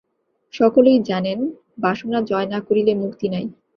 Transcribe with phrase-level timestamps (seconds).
[0.53, 1.39] সকলেই জানেন,
[1.77, 3.45] বাসনা জয় না করিলে মুক্তি নাই।